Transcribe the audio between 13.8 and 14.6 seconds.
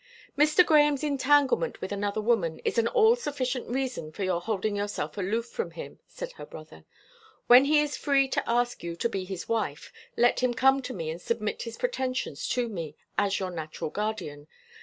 guardian.